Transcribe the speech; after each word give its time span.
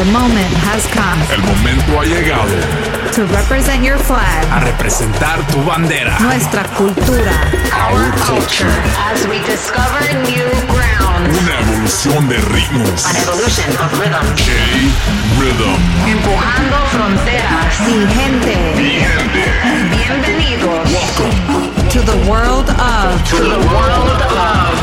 The 0.00 0.10
moment 0.12 0.48
has 0.64 0.86
come. 0.96 1.20
El 1.28 1.42
momento 1.44 2.00
ha 2.00 2.04
llegado. 2.06 2.56
To 3.12 3.26
represent 3.36 3.84
your 3.84 3.98
flag. 3.98 4.48
A 4.48 4.60
representar 4.64 5.46
tu 5.52 5.62
bandera. 5.62 6.18
Nuestra 6.20 6.64
cultura. 6.72 7.36
Our 7.76 8.08
culture. 8.24 8.72
As 9.12 9.28
we 9.28 9.44
discover 9.44 10.00
new 10.24 10.48
ground. 10.72 11.28
Una 11.28 11.60
evolución 11.60 12.30
de 12.30 12.38
ritmos. 12.48 13.04
An 13.04 13.16
evolution 13.16 13.68
of 13.76 13.92
rhythm. 14.00 14.24
J-Rhythm. 14.40 15.76
Empujando 16.08 16.76
fronteras. 16.96 17.80
Mi 17.84 18.00
gente. 18.08 18.56
Mi. 18.80 19.04
Bienvenidos. 20.00 20.80
Welcome. 20.96 21.90
To 21.92 22.00
the 22.00 22.16
world 22.24 22.70
of. 22.70 23.20
To 23.28 23.36
the 23.36 23.60
world 23.68 24.16
of. 24.32 24.80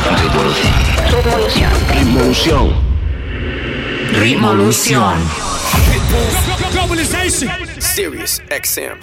Revolución. 1.10 1.74
Revolución. 1.90 2.97
Ritmolución. 4.14 5.16
Globalization. 6.72 7.50
Serious 7.80 8.42
XM. 8.50 8.98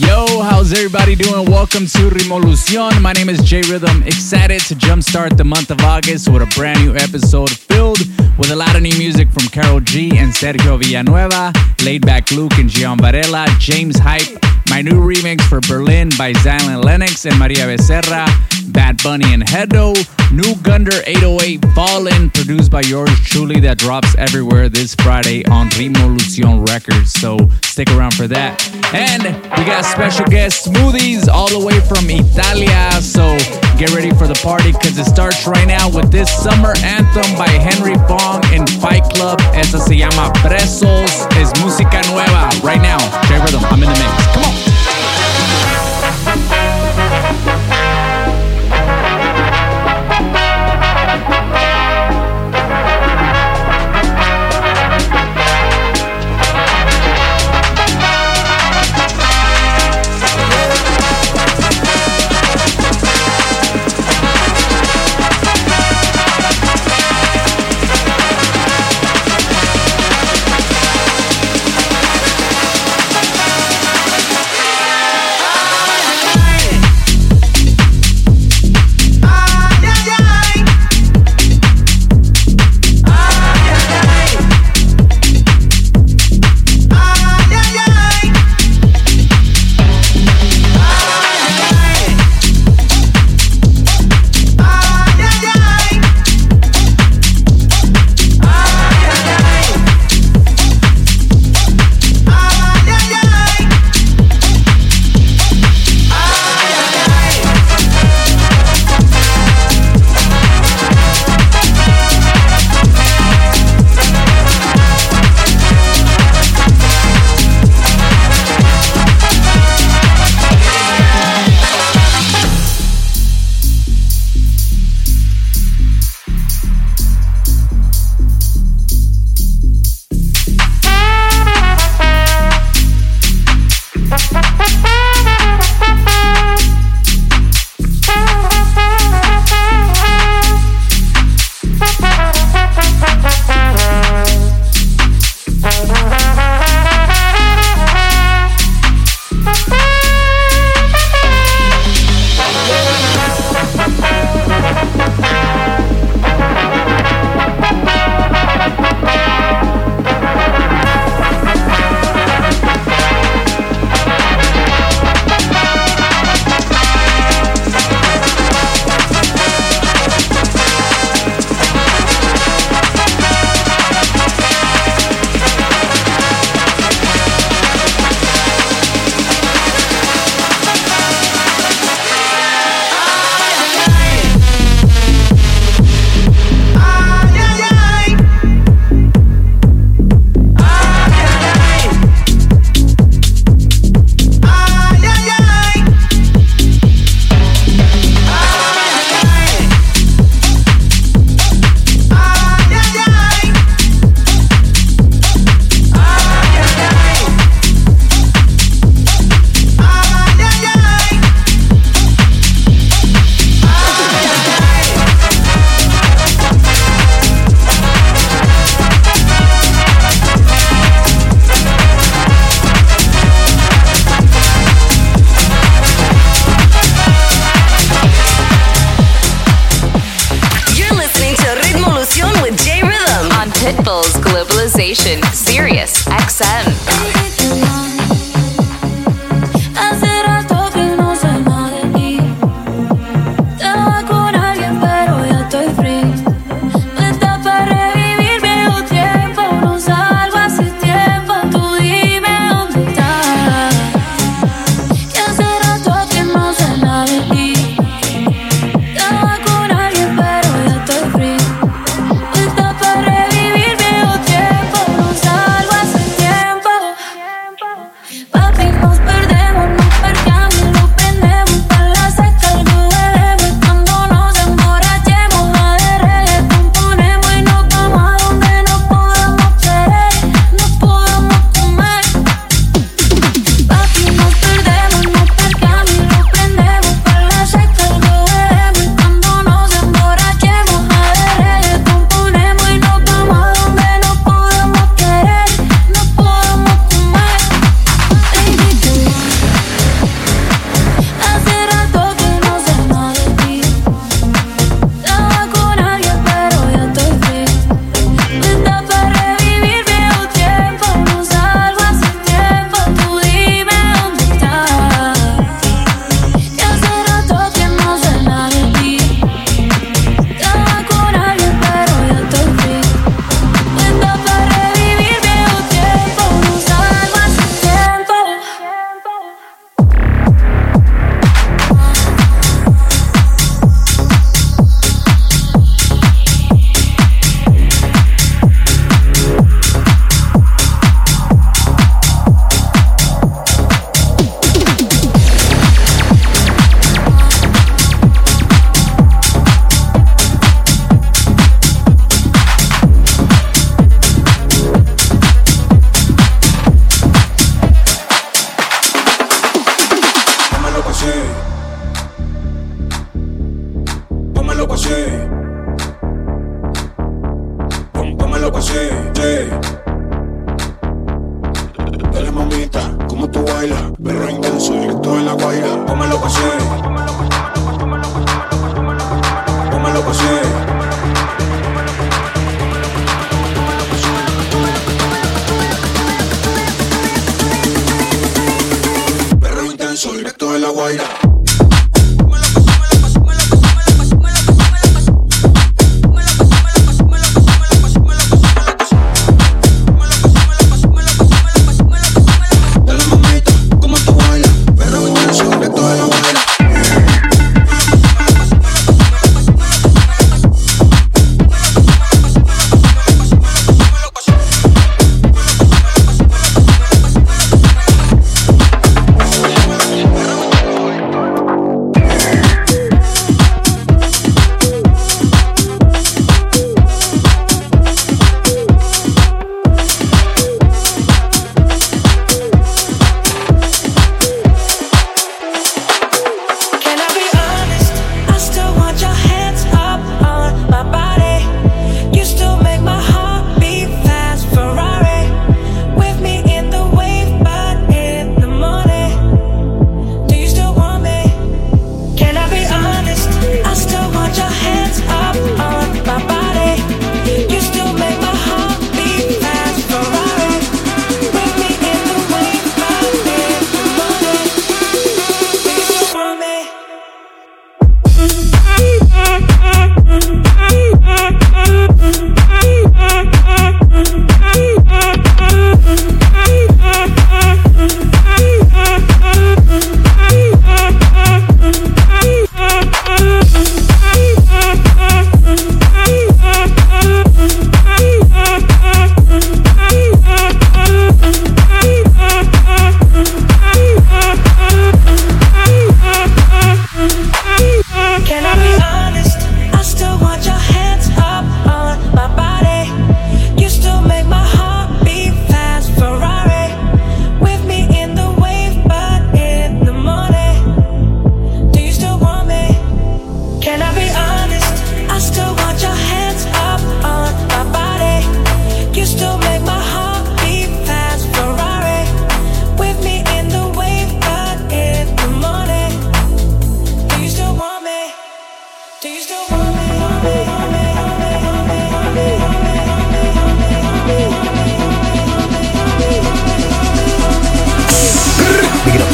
Yo, 0.00 0.40
how's 0.40 0.72
everybody 0.72 1.14
doing? 1.14 1.44
Welcome 1.50 1.84
to 1.84 1.98
Rimolucion. 2.08 3.02
My 3.02 3.12
name 3.12 3.28
is 3.28 3.38
J 3.42 3.60
Rhythm. 3.70 4.02
Excited 4.04 4.62
to 4.62 4.74
jumpstart 4.74 5.36
the 5.36 5.44
month 5.44 5.70
of 5.70 5.78
August 5.80 6.30
with 6.30 6.40
a 6.40 6.46
brand 6.56 6.80
new 6.80 6.96
episode 6.96 7.50
filled 7.50 7.98
with 8.38 8.50
a 8.50 8.56
lot 8.56 8.76
of 8.76 8.80
new 8.80 8.96
music 8.96 9.30
from 9.30 9.46
Carol 9.48 9.80
G 9.80 10.16
and 10.16 10.32
Sergio 10.32 10.82
Villanueva, 10.82 11.52
Laid 11.84 12.06
Back 12.06 12.30
Luke 12.30 12.54
and 12.54 12.70
Gian 12.70 12.96
Varela, 12.96 13.46
James 13.58 13.98
Hype, 13.98 14.42
my 14.70 14.80
new 14.80 15.02
remix 15.02 15.42
for 15.42 15.60
Berlin 15.60 16.08
by 16.16 16.32
Zylan 16.32 16.82
Lennox 16.82 17.26
and 17.26 17.38
Maria 17.38 17.66
Becerra, 17.66 18.24
Bad 18.72 19.02
Bunny 19.02 19.34
and 19.34 19.42
Hedo, 19.42 19.92
new 20.32 20.54
Gunder 20.62 21.02
808 21.06 21.64
Fallen, 21.74 22.30
produced 22.30 22.70
by 22.70 22.80
yours 22.82 23.10
truly, 23.24 23.60
that 23.60 23.78
drops 23.78 24.14
everywhere 24.16 24.68
this 24.68 24.94
Friday 24.94 25.44
on 25.46 25.68
Rimolucion 25.70 26.66
Records. 26.68 27.12
So 27.12 27.36
stick 27.62 27.90
around 27.90 28.14
for 28.14 28.28
that. 28.28 28.64
And 28.94 29.24
we 29.58 29.64
got 29.64 29.84
special 29.90 30.24
guest 30.26 30.66
Smoothies 30.66 31.28
all 31.28 31.48
the 31.48 31.58
way 31.58 31.80
from 31.80 32.08
Italia. 32.08 32.90
So 33.02 33.36
get 33.76 33.90
ready 33.92 34.10
for 34.10 34.26
the 34.26 34.38
party 34.42 34.72
because 34.72 34.98
it 34.98 35.04
starts 35.04 35.46
right 35.46 35.66
now 35.66 35.90
with 35.90 36.10
this 36.10 36.30
summer 36.30 36.74
anthem 36.84 37.26
by 37.36 37.48
Henry 37.48 37.94
Fong 38.06 38.42
in 38.54 38.66
Fight 38.80 39.04
Club. 39.12 39.40
Esta 39.54 39.78
se 39.78 39.96
llama 39.96 40.32
Presos. 40.42 41.26
Es 41.36 41.52
música 41.60 42.00
nueva. 42.10 42.48
Right 42.62 42.80
now, 42.80 42.98
J 43.28 43.40
Rhythm, 43.42 43.64
I'm 43.66 43.82
in 43.82 43.88
the 43.88 43.98
mix. 43.98 44.34
Come 44.34 44.44
on. 44.44 44.69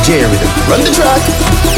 Jerry 0.06 0.38
to 0.38 0.46
run 0.70 0.80
the 0.84 0.92
truck. 0.92 1.75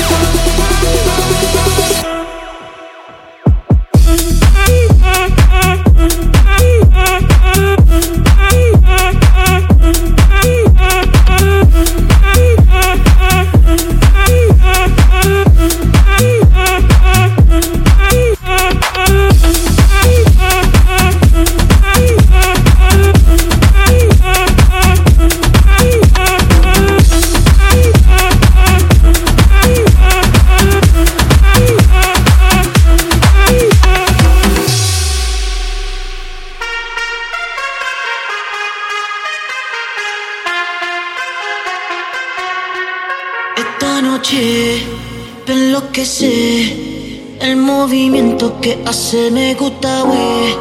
Se 49.11 49.31
me 49.31 49.55
gusta, 49.55 50.03
güey. 50.03 50.55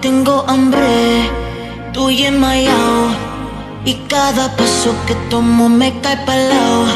Tengo 0.00 0.44
hambre. 0.48 1.30
Tú 1.92 2.08
en 2.10 2.40
Mayao. 2.40 3.14
Y 3.84 3.94
cada 4.08 4.56
paso 4.56 4.92
que 5.06 5.14
tomo 5.30 5.68
me 5.68 5.92
cae 6.00 6.16
palao. 6.26 6.86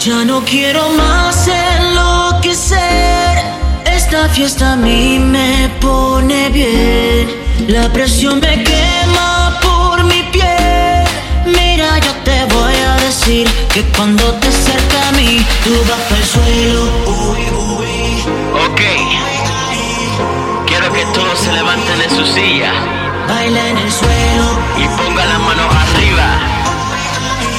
Ya 0.00 0.24
no 0.24 0.40
quiero 0.40 0.82
más 0.94 1.46
enloquecer. 1.46 3.38
Esta 3.84 4.28
fiesta 4.30 4.72
a 4.72 4.76
mí 4.76 5.20
me 5.20 5.70
pone 5.80 6.48
bien. 6.48 7.28
La 7.68 7.88
presión 7.92 8.40
me 8.40 8.64
quema 8.64 9.60
por 9.62 10.02
mi 10.02 10.24
piel. 10.32 11.04
Mira, 11.46 12.00
yo 12.00 12.12
te 12.24 12.52
voy 12.52 12.74
a 12.90 12.96
decir 13.06 13.48
que 13.72 13.84
cuando 13.96 14.24
te 14.40 14.48
acerca 14.48 15.08
a 15.08 15.12
mí, 15.12 15.46
tú 15.62 15.70
vas 15.88 16.10
al 16.10 16.24
suelo. 16.24 16.82
Uy. 17.30 17.41
Que 20.94 21.04
todos 21.14 21.38
se 21.38 21.52
levanten 21.52 21.98
de 21.98 22.08
su 22.10 22.26
silla. 22.26 22.72
Baila 23.26 23.68
en 23.68 23.78
el 23.78 23.92
suelo. 23.92 24.58
Y 24.76 24.86
ponga 24.88 25.24
las 25.24 25.40
manos 25.40 25.74
arriba. 25.74 26.26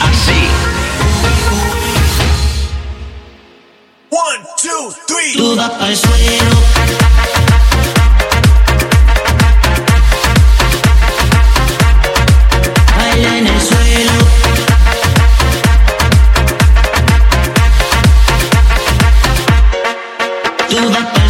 Así. 0.01 0.47
One, 4.11 4.45
two, 4.61 4.93
three. 5.07 5.33
Tú 5.35 5.55
vas 5.55 5.71
para 5.71 5.87
el 5.89 5.97
suelo. 5.97 6.63
Tú 20.69 20.89
vas 20.89 21.22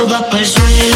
a 0.00 0.64
mí, 0.70 0.91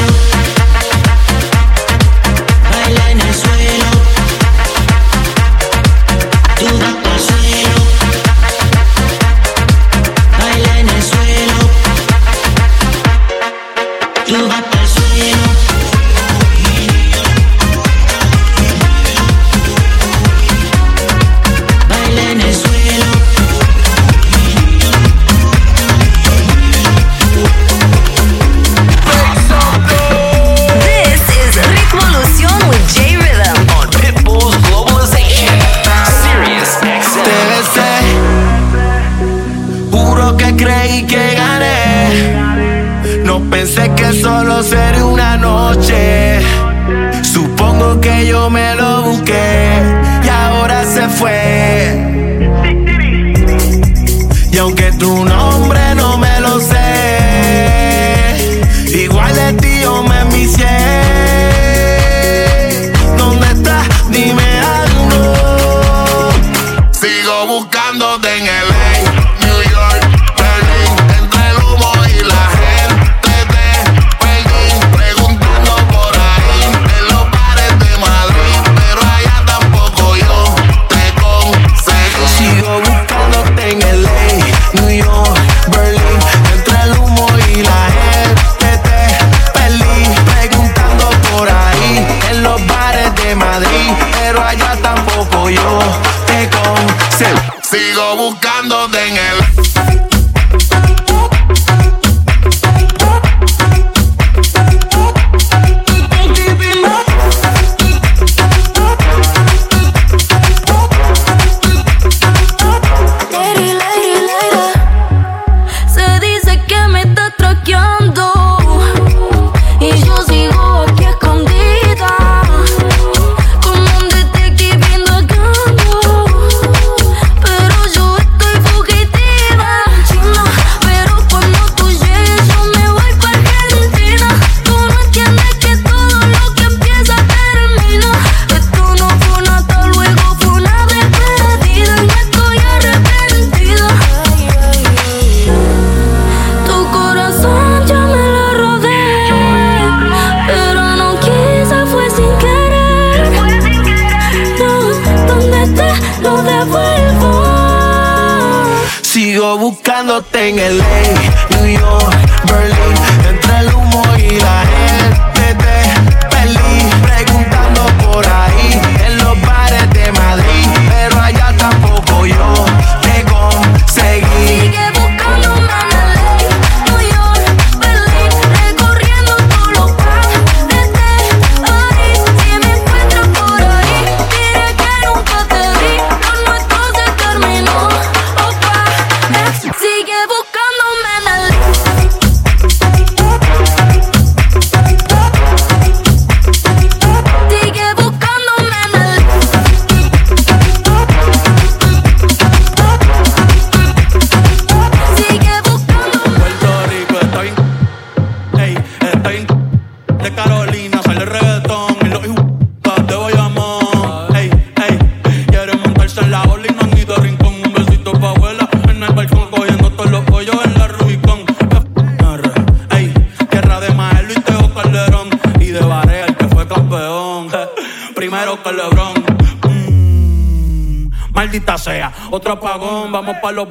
otro 232.37 232.53
apagón. 232.53 233.11
Vamos 233.11 233.37
pa' 233.43 233.53
los 233.53 233.66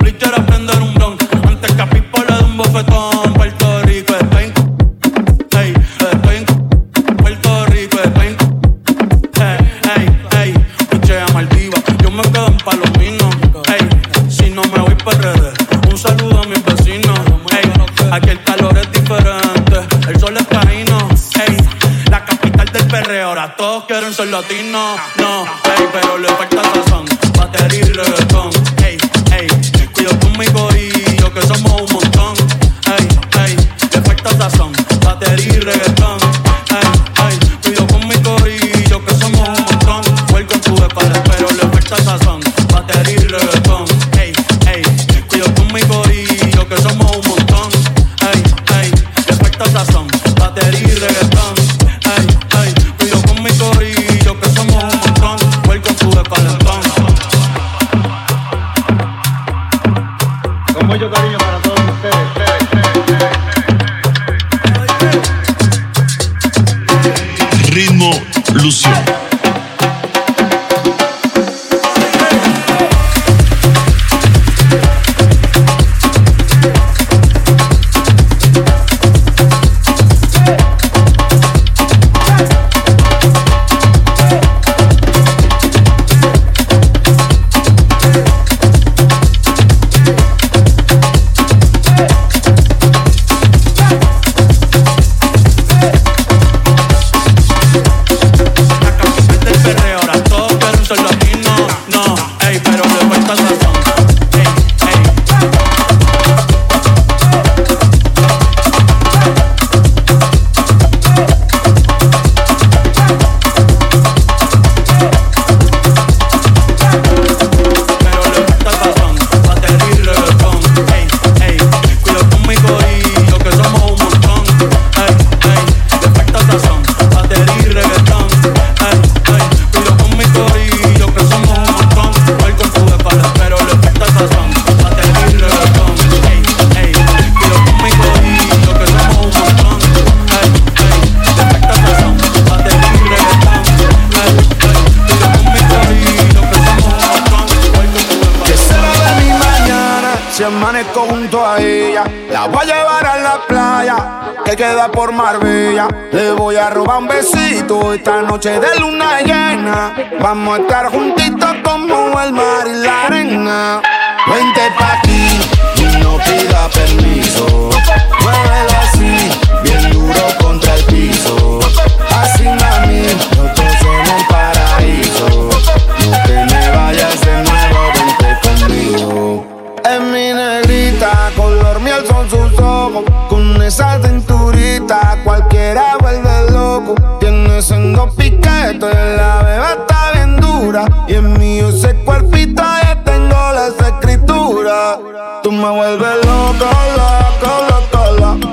esa 183.66 184.00
cinturita, 184.00 185.18
cualquiera 185.24 185.98
vuelve 186.00 186.52
loco. 186.52 186.96
Tiene 187.20 187.62
sendo 187.62 188.10
piquete, 188.12 189.16
la 189.18 189.42
beba 189.42 189.72
está 189.80 190.12
bien 190.14 190.38
dura. 190.38 190.86
Y 191.08 191.16
en 191.16 191.34
mío 191.40 191.70
ese 191.70 191.96
cuerpito, 192.06 192.62
ya 192.84 193.04
tengo 193.04 193.36
las 193.54 193.74
escrituras. 193.80 195.00
Tú 195.42 195.52
me 195.52 195.70
vuelves 195.70 196.26
loco, 196.26 196.68
loco, 197.00 197.52
loco, 197.70 198.12
loco. 198.20 198.50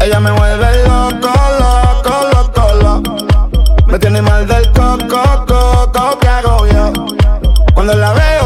Ella 0.00 0.20
me 0.20 0.30
vuelve 0.30 0.84
loco, 0.84 1.32
loco, 1.58 2.12
loco, 2.32 2.74
loco. 2.82 3.16
Me 3.86 3.98
tiene 3.98 4.22
mal 4.22 4.46
del 4.46 4.70
coco, 4.72 5.44
coco, 5.46 6.18
¿qué 6.20 6.28
hago 6.28 6.66
yo? 6.68 6.92
Cuando 7.74 7.94
la 7.94 8.12
veo 8.12 8.37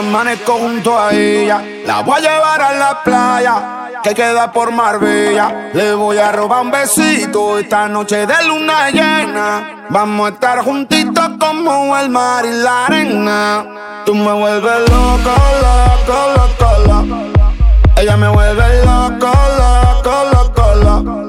amanezco 0.00 0.54
junto 0.54 0.98
a 0.98 1.12
ella? 1.12 1.62
La 1.86 2.00
voy 2.00 2.18
a 2.18 2.20
llevar 2.20 2.62
a 2.62 2.72
la 2.72 3.02
playa 3.02 3.62
que 4.02 4.14
queda 4.14 4.50
por 4.50 4.72
Marbella. 4.72 5.70
Le 5.74 5.94
voy 5.94 6.18
a 6.18 6.32
robar 6.32 6.62
un 6.62 6.70
besito 6.70 7.58
esta 7.58 7.88
noche 7.88 8.26
de 8.26 8.44
luna 8.46 8.90
llena. 8.90 9.86
Vamos 9.90 10.30
a 10.30 10.34
estar 10.34 10.64
juntitos 10.64 11.30
como 11.38 11.96
el 11.98 12.08
mar 12.08 12.44
y 12.46 12.52
la 12.52 12.86
arena. 12.86 13.66
Tú 14.06 14.14
me 14.14 14.32
vuelves 14.32 14.80
loco, 14.90 15.34
loco, 15.64 16.18
loco, 16.36 16.78
loco. 16.86 17.40
Ella 17.96 18.16
me 18.16 18.28
vuelve 18.28 18.84
loco, 18.84 19.30
loco, 19.58 20.12
loco, 20.32 20.74
loco. 20.76 21.28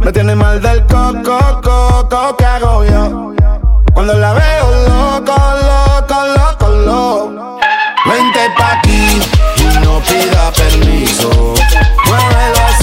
Me 0.00 0.12
tiene 0.12 0.34
mal 0.34 0.60
del 0.60 0.84
coco, 0.86 1.60
coco, 1.62 2.36
¿qué 2.36 2.44
hago 2.44 2.84
yo? 2.84 3.34
Cuando 3.94 4.14
la 4.14 4.32
veo 4.32 4.70
loco, 4.88 5.34
loco, 5.62 6.26
loco, 6.26 6.68
loco. 6.68 7.59
Vente 8.40 8.54
pa' 8.56 8.72
aquí 8.72 9.20
y 9.56 9.78
no 9.84 10.00
pida 10.00 10.50
permiso. 10.52 11.30
Muévelo 12.06 12.60
así, 12.68 12.79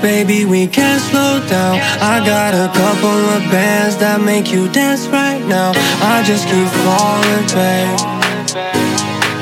baby, 0.00 0.44
we 0.44 0.66
can't 0.66 1.00
slow 1.00 1.40
down. 1.48 1.78
I 2.00 2.24
got 2.24 2.54
a 2.54 2.68
couple 2.72 3.18
of 3.34 3.42
bands 3.50 3.96
that 3.98 4.20
make 4.20 4.52
you 4.52 4.68
dance 4.68 5.06
right 5.08 5.44
now. 5.46 5.72
I 6.02 6.22
just 6.24 6.46
keep 6.46 6.68
falling 6.84 7.46
back, 7.54 7.98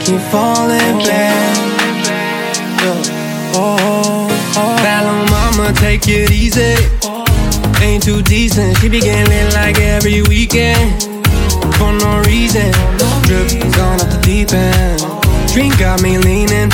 keep 0.04 0.20
falling 0.32 0.98
back. 1.04 1.56
Yeah. 2.82 3.02
Oh, 3.54 3.76
oh, 3.80 4.28
oh. 4.56 4.76
Bad 4.82 5.04
mama, 5.30 5.72
take 5.74 6.08
it 6.08 6.30
easy. 6.30 6.76
Ain't 7.82 8.02
too 8.02 8.22
decent, 8.22 8.78
she 8.78 8.88
be 8.88 9.00
getting 9.00 9.28
lit 9.28 9.54
like 9.54 9.78
every 9.80 10.22
weekend. 10.22 11.02
For 11.76 11.92
no 11.92 12.22
reason, 12.24 12.72
drip 13.28 13.48
gone 13.76 14.00
off 14.00 14.08
the 14.08 14.20
deep 14.22 14.52
end. 14.52 15.00
Drink 15.52 15.78
got 15.78 16.02
me 16.02 16.18
leaning, 16.18 16.70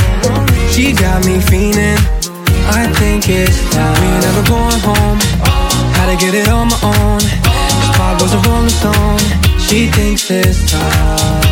she 0.70 0.92
got 0.92 1.24
me 1.26 1.38
fiending. 1.38 2.21
I 2.68 2.86
think 2.98 3.28
it's 3.28 3.58
time 3.74 3.94
we 4.00 4.06
ain't 4.06 4.22
never 4.22 4.42
going 4.46 4.80
home. 4.80 5.18
Had 5.96 6.12
to 6.12 6.16
get 6.16 6.34
it 6.34 6.48
on 6.48 6.68
my 6.68 6.78
own. 6.82 7.18
This 7.18 7.90
pop 7.96 8.20
was 8.22 8.34
a 8.34 8.40
rolling 8.48 8.70
stone. 8.70 9.18
She 9.58 9.88
thinks 9.88 10.30
it's 10.30 10.70
time. 10.70 11.42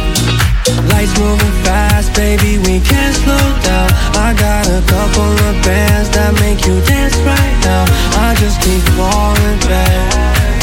Lights 0.89 1.19
moving 1.19 1.55
fast, 1.65 2.15
baby, 2.15 2.59
we 2.59 2.81
can't 2.81 3.15
slow 3.17 3.47
down. 3.65 3.91
I 4.15 4.35
got 4.39 4.67
a 4.69 4.81
couple 4.87 5.33
of 5.49 5.55
bands 5.65 6.11
that 6.11 6.33
make 6.41 6.65
you 6.67 6.81
dance 6.87 7.17
right 7.27 7.57
now. 7.65 7.85
I 8.21 8.35
just 8.39 8.61
keep 8.63 8.83
falling 8.95 9.61
back, 9.67 10.63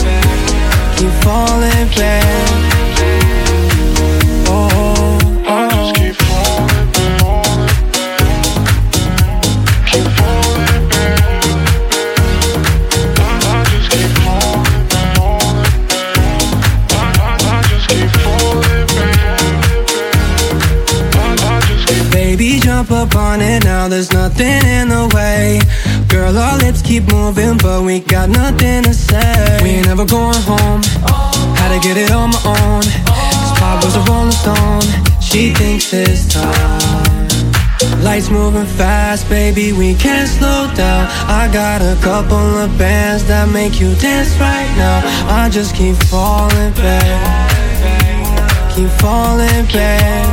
keep 0.97 1.11
falling 1.23 1.87
back. 1.97 2.76
keep 26.99 27.11
moving, 27.11 27.57
but 27.57 27.83
we 27.83 27.99
got 27.99 28.29
nothing 28.29 28.83
to 28.83 28.93
say. 28.93 29.59
We 29.61 29.69
ain't 29.69 29.87
never 29.87 30.05
going 30.05 30.41
home. 30.41 30.81
Had 31.59 31.69
to 31.73 31.79
get 31.87 31.97
it 31.97 32.11
on 32.11 32.29
my 32.31 32.41
own. 32.45 32.81
This 32.81 33.85
was 33.85 33.95
a 33.95 34.03
rolling 34.09 34.31
stone. 34.31 34.81
She 35.21 35.53
thinks 35.53 35.93
it's 35.93 36.27
time. 36.33 37.27
Lights 38.01 38.29
moving 38.29 38.65
fast, 38.65 39.29
baby, 39.29 39.73
we 39.73 39.93
can't 39.95 40.27
slow 40.27 40.71
down. 40.75 41.07
I 41.27 41.49
got 41.53 41.81
a 41.81 41.95
couple 42.01 42.47
of 42.63 42.75
bands 42.77 43.25
that 43.25 43.49
make 43.49 43.79
you 43.79 43.93
dance 43.95 44.33
right 44.39 44.71
now. 44.77 45.01
I 45.41 45.49
just 45.49 45.75
keep 45.75 45.95
falling 45.95 46.73
back, 46.73 47.51
keep 48.75 48.89
falling 49.01 49.65
back. 49.67 50.27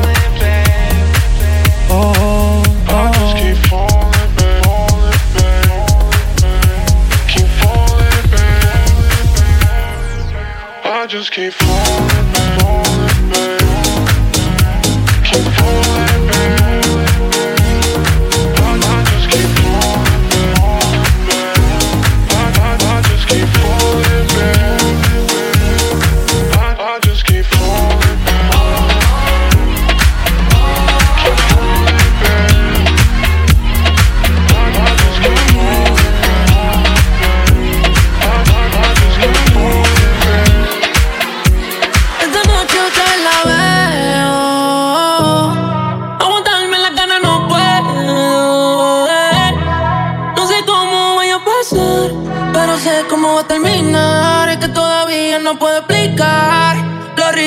Oh. 1.90 2.33
just 11.14 11.30
keep 11.30 11.52
falling. 11.52 12.23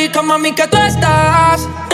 rico, 0.07 0.23
mami, 0.23 0.53
que 0.53 0.67
tú 0.67 0.77
estás. 0.77 1.86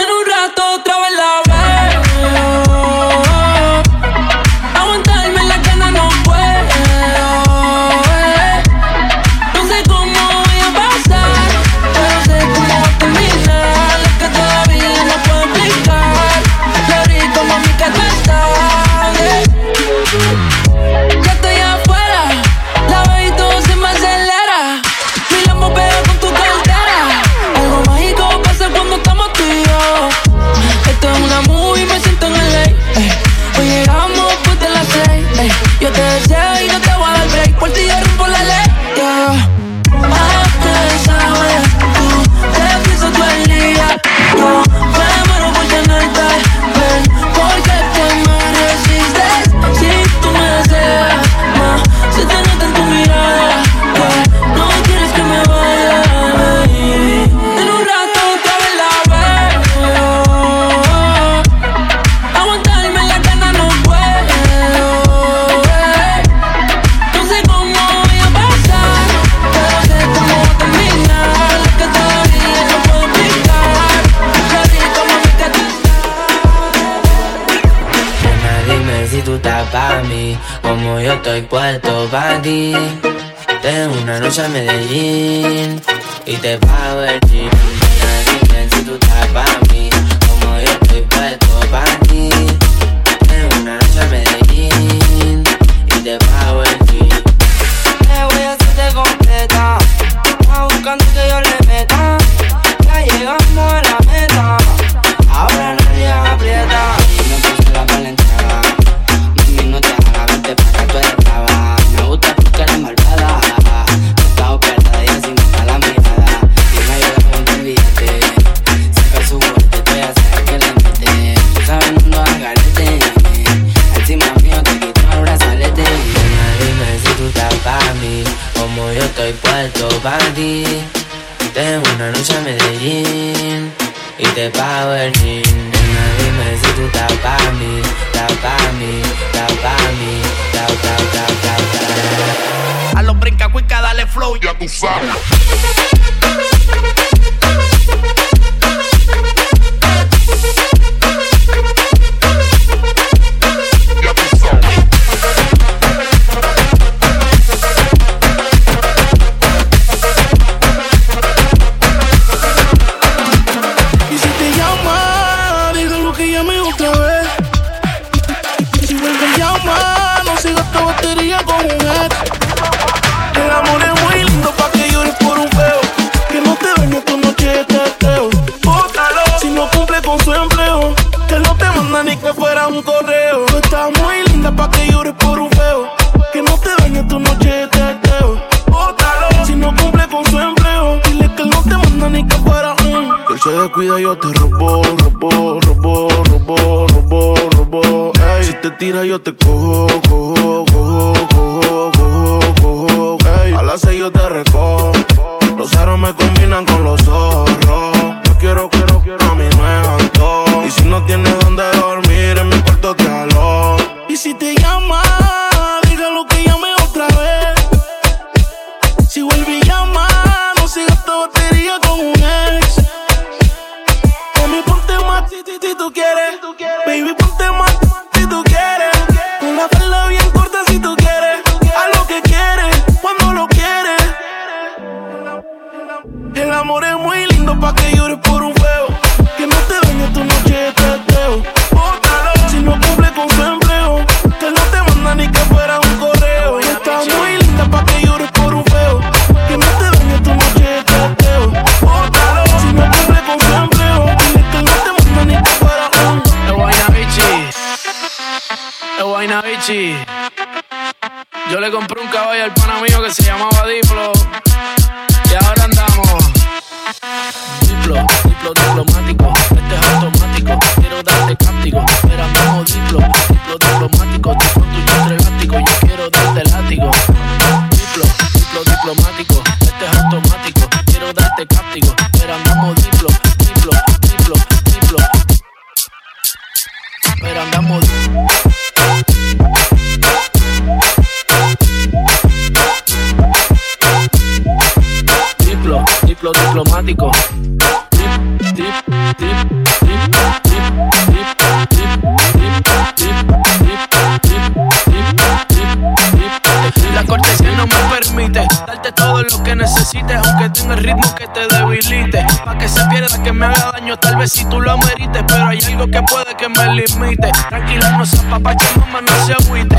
me 316.56 316.74
limite. 316.74 317.30
Tranquila, 317.48 317.90
no 317.98 318.06
seas 318.06 318.24
papá, 318.24 318.54
que 318.56 318.78
mamá 318.78 319.00
no 319.00 319.26
se 319.26 319.32
agüite. 319.32 319.73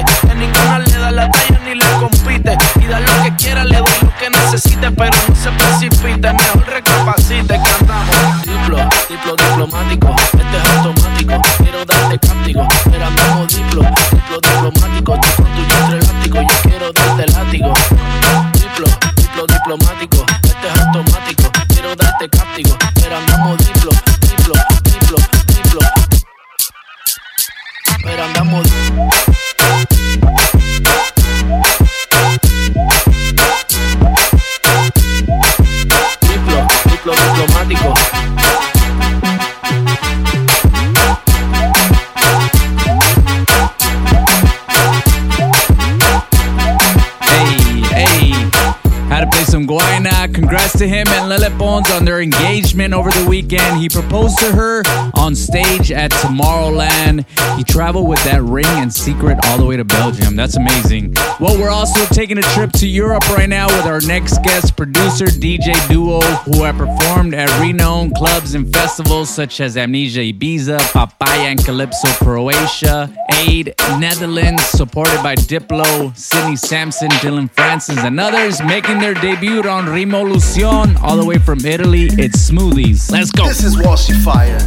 Jones 51.75 51.91
on 51.91 52.05
their 52.05 52.21
engagement 52.21 52.93
over 52.93 53.09
the 53.09 53.27
weekend. 53.27 53.81
He 53.81 53.89
proposed 53.89 54.37
to 54.39 54.51
her 54.53 54.81
on 55.25 55.33
stage 55.33 55.91
at 55.91 56.11
Tomorrowland. 56.11 57.25
he 57.57 57.63
traveled 57.63 58.07
with 58.07 58.23
that 58.25 58.43
ring 58.43 58.65
and 58.67 58.93
secret 58.93 59.39
all 59.45 59.57
the 59.57 59.65
way 59.65 59.75
to 59.75 59.83
Belgium. 59.83 60.35
That's 60.35 60.55
amazing. 60.55 61.15
Well, 61.39 61.57
we're 61.57 61.71
also 61.71 62.05
taking 62.13 62.37
a 62.37 62.43
trip 62.53 62.71
to 62.73 62.87
Europe 62.87 63.27
right 63.29 63.49
now 63.49 63.65
with 63.65 63.87
our 63.87 64.01
next 64.01 64.43
guest 64.43 64.77
producer, 64.77 65.25
DJ 65.25 65.73
Duo, 65.89 66.21
who 66.21 66.63
have 66.63 66.77
performed 66.77 67.33
at 67.33 67.49
renowned 67.59 68.13
clubs 68.13 68.53
and 68.53 68.71
festivals 68.71 69.31
such 69.31 69.61
as 69.61 69.77
Amnesia 69.77 70.19
Ibiza, 70.19 70.79
Papaya 70.93 71.49
and 71.49 71.65
Calypso 71.65 72.07
Croatia, 72.23 73.11
Aid 73.47 73.73
Netherlands, 73.97 74.63
supported 74.63 75.23
by 75.23 75.33
Diplo, 75.33 76.15
Sidney 76.15 76.55
Sampson, 76.55 77.09
Dylan 77.09 77.49
Francis, 77.49 77.97
and 77.97 78.19
others, 78.19 78.61
making 78.61 78.99
their 78.99 79.15
debut 79.15 79.67
on 79.67 79.85
Rimolucion 79.85 81.01
all 81.01 81.17
the 81.17 81.25
way 81.25 81.39
from 81.39 81.65
Italy. 81.65 82.09
It's 82.11 82.51
Smoothies. 82.51 83.11
Let's 83.11 83.31
go. 83.31 83.47
This 83.47 83.63
is 83.63 83.75
Washi 83.75 84.15
Fire. 84.23 84.59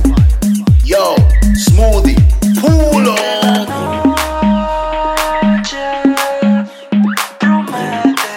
Yo, 0.89 1.15
smoothie, 1.55 2.17
pulo. 2.63 3.15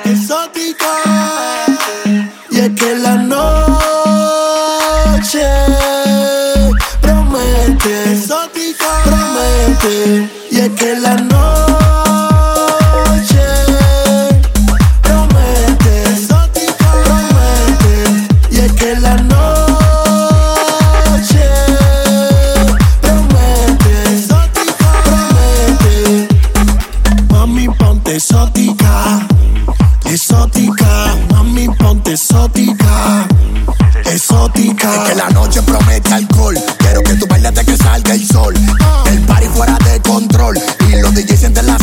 Exótica. 0.04 0.94
Y 2.50 2.60
es 2.60 2.70
que 2.72 2.96
la 2.96 3.16
noche 3.16 3.88
promete. 7.00 8.12
Exótica. 8.12 9.00
Promete. 9.06 10.30
Y 10.52 10.60
es 10.60 10.70
que 10.72 10.96
la 10.98 11.16
noche. 11.16 11.61
Es 34.56 35.10
que 35.10 35.16
la 35.16 35.30
noche 35.30 35.62
promete 35.62 36.14
alcohol. 36.14 36.58
Quiero 36.78 37.02
que 37.04 37.14
tú 37.16 37.26
bailes 37.28 37.54
de 37.54 37.66
que 37.66 37.78
salga 37.78 38.14
el 38.14 38.28
sol. 38.28 38.54
El 39.06 39.20
party 39.22 39.48
fuera 39.48 39.78
de 39.78 40.02
control. 40.02 40.60
Y 40.90 41.02
los 41.02 41.14
DJs 41.14 41.40
sienten 41.40 41.68
la 41.68 41.78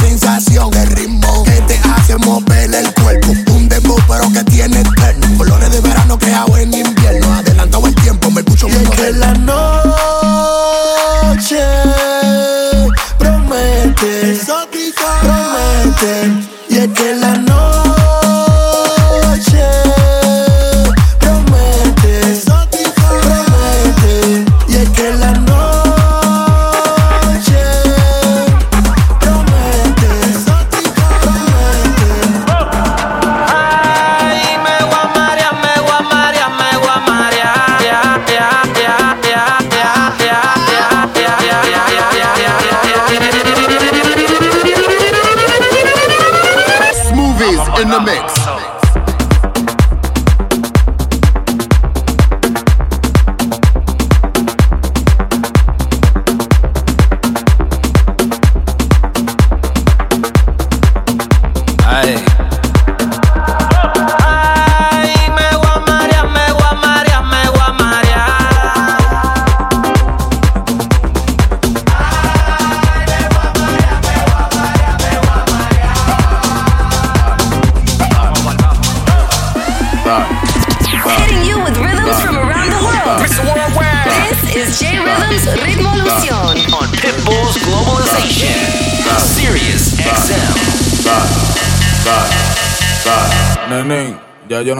in 47.88 47.92
the 47.92 48.00
mix. 48.00 48.27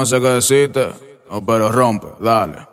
se 0.09 0.17
excita, 0.17 0.93
pero 1.47 1.71
rompe, 1.71 2.09
dale. 2.21 2.68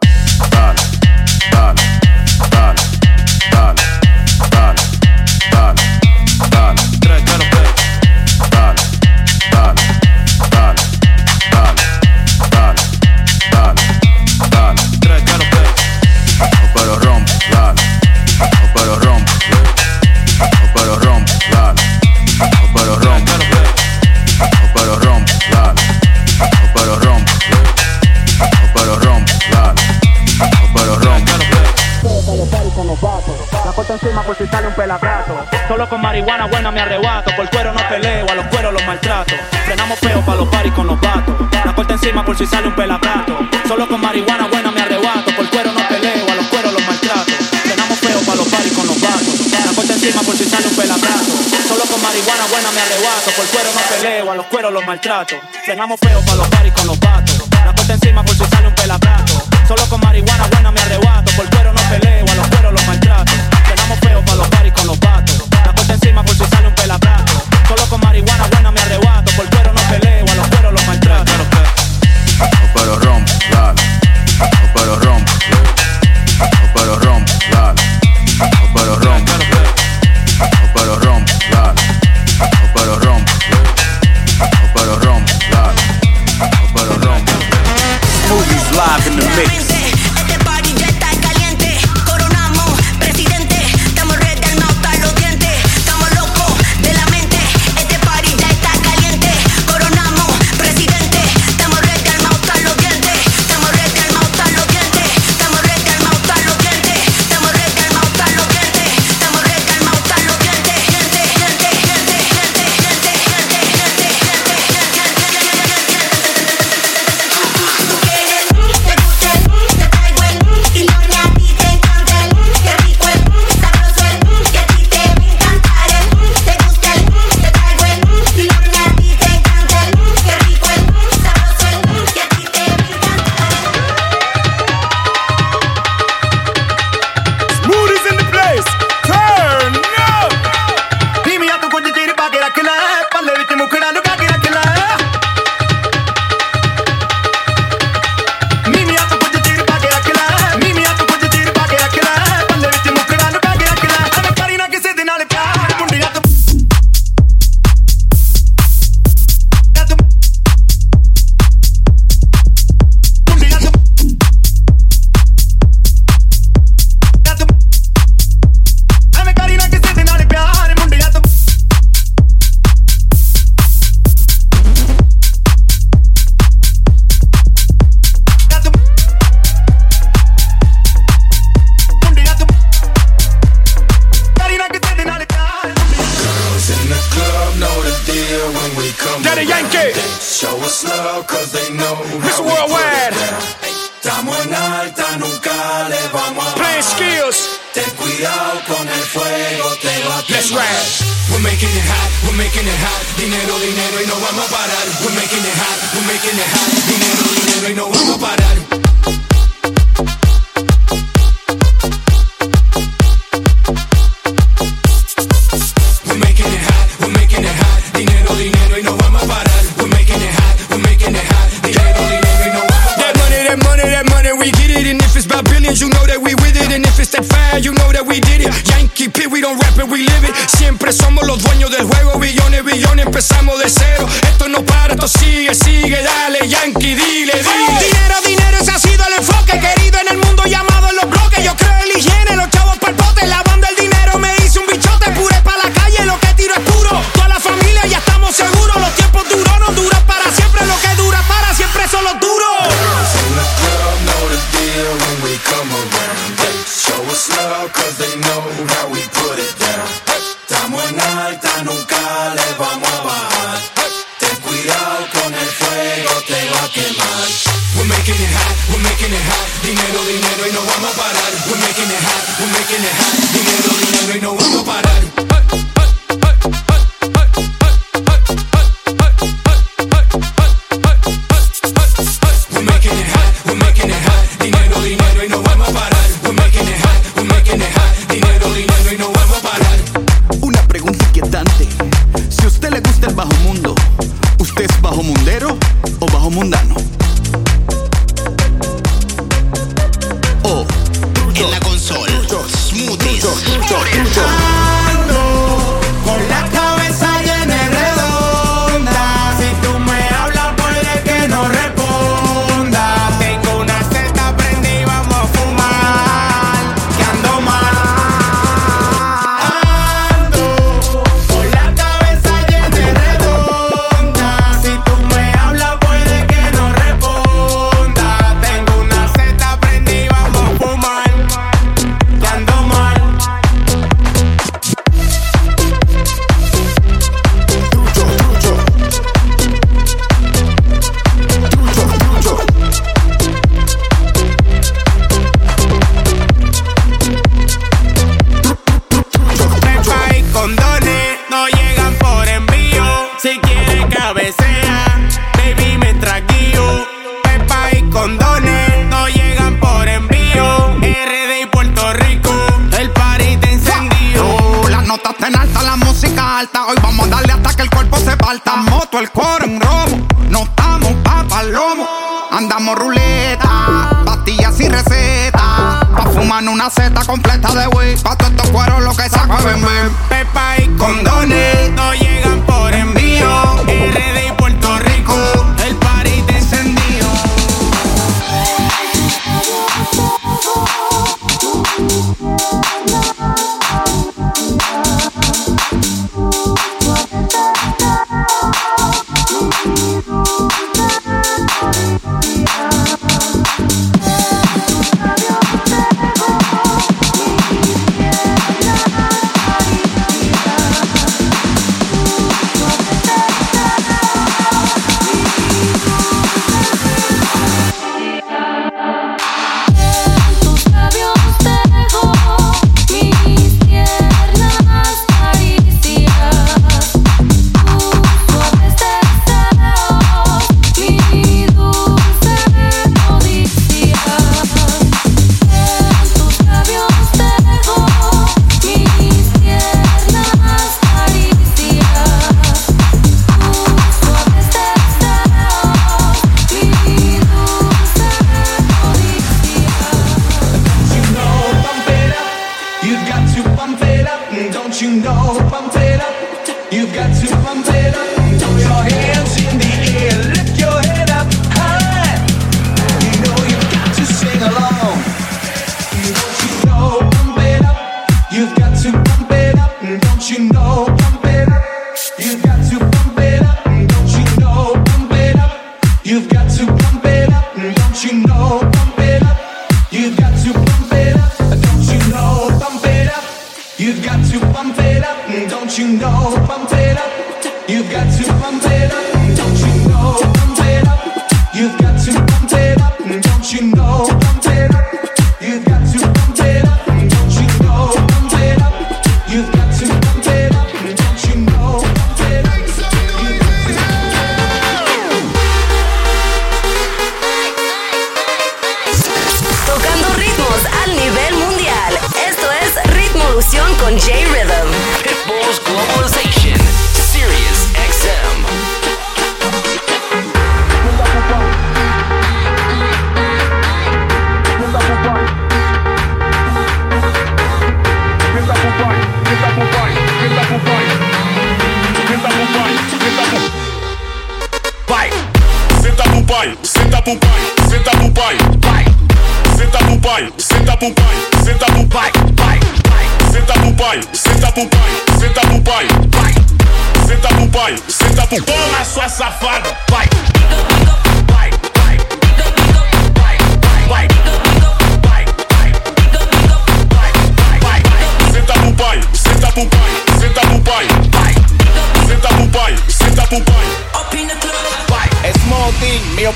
Solo 35.67 35.89
con 35.89 35.99
marihuana 35.99 36.45
buena 36.45 36.71
me 36.71 36.80
arrebato. 36.80 37.36
Por 37.36 37.49
cuero 37.49 37.73
no 37.73 37.82
peleo, 37.89 38.30
a 38.30 38.36
los 38.36 38.45
cueros 38.47 38.71
los 38.71 38.86
maltrato. 38.86 39.34
Frenamos 39.65 39.97
peo 39.99 40.21
para 40.21 40.38
los 40.38 40.47
paris 40.49 40.71
con 40.73 40.86
los 40.86 40.99
vatos. 41.01 41.36
La 41.65 41.73
corta 41.73 41.93
encima 41.93 42.23
por 42.23 42.38
si 42.38 42.45
sale 42.45 42.67
un 42.67 42.75
pelagato. 42.75 43.38
Solo 43.67 43.88
con 43.88 43.99
marihuana 43.99 44.47
buena 44.47 44.71
me 44.71 44.82
arrebato. 44.82 45.36
Por 45.36 45.49
cuero 45.49 45.71
no 45.71 45.88
peleo, 45.88 46.25
a 46.32 46.36
los 46.36 46.45
cueros 46.47 46.71
los 46.71 46.86
maltrato. 46.86 47.32
Frenamos 47.63 47.97
peo 47.99 48.19
para 48.21 48.36
los 48.36 48.47
paris 48.47 48.73
con 48.73 48.88
los 48.88 49.01
vatos. 49.01 49.51
La 49.65 49.73
corta 49.73 49.93
encima 49.93 50.21
por 50.21 50.36
si 50.36 50.45
sale 50.45 50.67
un 50.67 50.75
pelagato. 50.75 51.32
Solo 51.67 51.84
con 51.86 52.01
marihuana 52.01 52.45
buena 52.51 52.71
me 52.71 52.82
arrebato. 52.82 53.32
Por 53.36 53.45
cuero 53.47 53.69
no 53.73 53.82
peleo, 53.95 54.32
a 54.32 54.36
los 54.36 54.45
cueros 54.45 54.71
los 54.71 54.85
maltrato. 54.85 55.35
Frenamos 55.65 56.00
peo 56.00 56.21
para 56.21 56.35
los 56.35 56.48
paris 56.50 56.73
con 56.73 56.87
los 56.87 57.00
vatos. 57.00 57.44
La 57.65 57.73
corta 57.73 57.94
encima 57.94 58.23
por 58.23 58.35
si 58.35 58.46
sale 58.46 58.67
un 58.67 58.75
pelagato. 58.75 59.15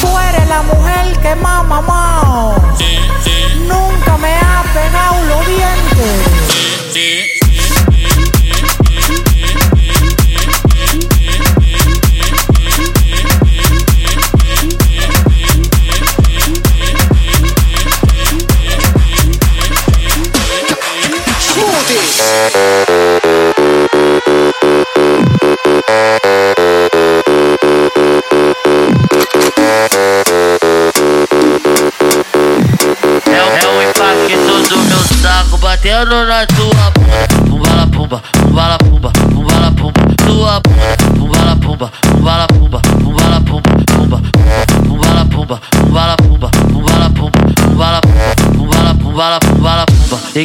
Tú 0.00 0.18
eres 0.18 0.48
la 0.48 0.62
mujer 0.62 1.18
que 1.20 1.34
más 1.36 1.64
mamao. 1.66 2.54
Nunca 3.66 4.16
me 4.18 4.34
ha 4.36 4.64
pegado 4.74 5.24
los 5.24 5.46
dientes. 5.46 7.43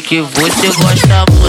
que 0.10 0.22
você 0.22 0.68
gosta 0.82 1.24
muito. 1.32 1.49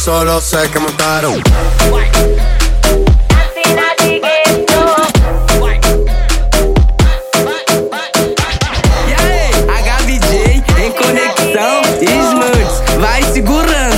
solo 0.00 0.40
sé 0.40 0.70
que 0.70 0.78
montaron. 0.78 1.42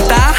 Tá? 0.09 0.35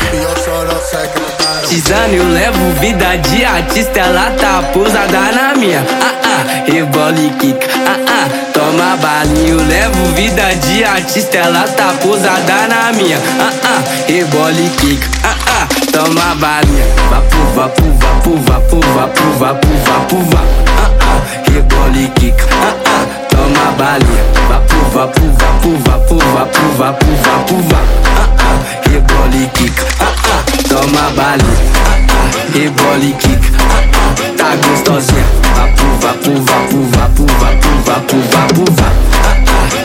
Tizano, 1.67 2.13
eu 2.13 2.27
levo 2.27 2.71
vida 2.81 3.15
de 3.15 3.45
artista, 3.45 3.99
ela 4.01 4.31
tá 4.31 4.61
pousada 4.73 5.31
na 5.31 5.55
minha. 5.55 5.79
Ah 6.01 6.13
ah, 6.23 6.69
rebola 6.69 7.17
e 7.17 7.29
kick. 7.39 7.65
Ah 7.87 7.99
ah. 8.09 8.42
Toma 8.53 8.95
balinho, 8.97 9.57
levo 9.67 10.05
vida 10.15 10.53
de 10.55 10.83
artista, 10.83 11.37
ela 11.37 11.63
tá 11.63 11.93
pousada 12.01 12.67
na 12.67 12.91
minha. 12.93 13.17
Ah 13.39 13.51
ah, 13.63 13.83
rebole 14.07 14.69
kick. 14.77 15.01
Ah 15.23 15.35
ah, 15.47 15.67
toma 15.91 16.35
balinha. 16.35 16.85
Vá 17.09 17.19
vapu, 17.55 17.83
vapu, 17.97 18.37
vapu, 18.45 18.81
vapu, 18.87 19.21
vapu, 19.39 19.67
vapu, 19.85 20.17
vapu. 20.17 20.37
Ah 20.77 20.89
ah, 21.01 21.51
rebole 21.51 22.07
kick. 22.15 22.35
Ah 22.51 22.75
ah, 22.85 23.05
toma 23.29 23.71
balinha. 23.77 24.23
Vá 24.47 24.59
vapu, 24.59 24.77
vapu, 24.93 25.69
vapu, 25.79 26.15
vapu, 26.37 26.61
vapu, 26.77 27.05
vapu, 27.23 27.55
vapu. 27.69 27.75
Ah 28.15 28.29
ah, 28.39 28.89
rebole 28.89 29.49
kick. 29.53 29.73
Ah 29.99 30.13
ah, 30.33 30.43
toma 30.69 31.09
balinha. 31.15 31.57
Ah 31.85 31.97
ah, 32.09 32.27
rebole 32.53 33.11
kick. 33.17 33.41
Ah 33.59 33.81
ah 33.93 34.32
tá 34.43 34.55
gostosinha. 34.67 35.25
Vapu, 35.55 35.85
vapu, 36.01 36.31
vapu, 36.41 36.79
vapu, 36.91 37.25
vapu, 37.39 37.67
vapu, 37.85 38.17
vapu, 38.31 38.65
vapu. 38.73 38.97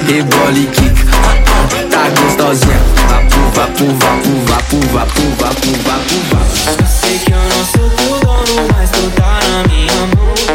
Rebole 0.06 0.66
kick. 0.66 0.96
tá 1.90 2.02
gostosinha. 2.18 2.80
Vapu, 3.08 3.40
vapu, 3.54 3.84
vapu, 3.84 4.32
vapu, 4.48 4.78
vapu, 4.92 5.22
vapu, 5.38 5.72
vapu, 5.84 6.16
vapu. 6.24 6.86
Sei 7.00 7.18
que 7.18 7.32
eu 7.32 7.38
não 7.38 7.64
sou 7.64 7.88
teu 7.90 8.18
dono, 8.20 8.68
mas 8.74 8.90
tu 8.90 9.10
tá 9.16 9.38
na 9.48 9.68
minha 9.68 10.00
mão. 10.16 10.47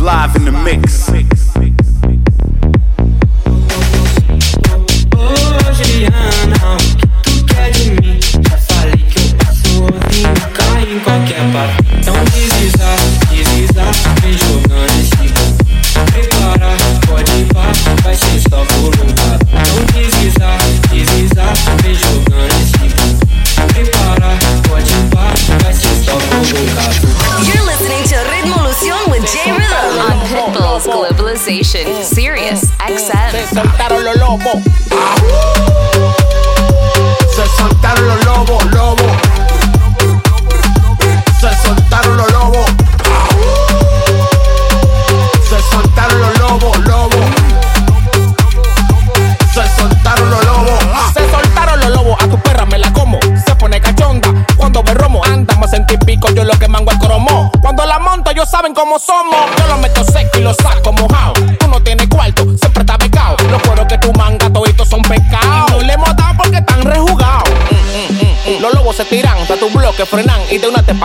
live 0.00 0.34
in 0.36 0.44
the 0.44 0.52
mix. 0.52 1.03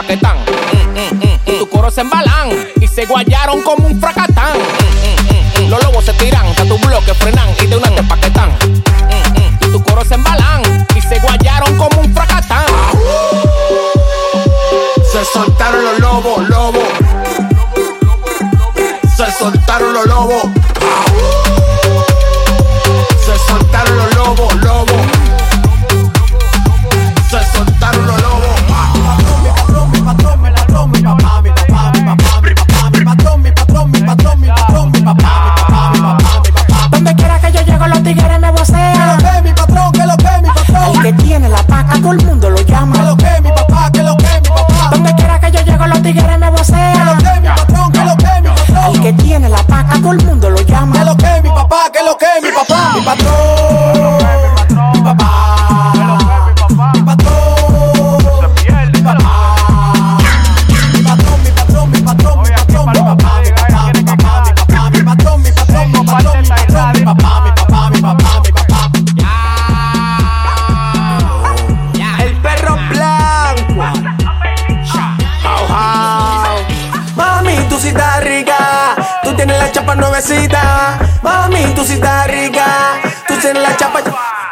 pa' 0.02 0.29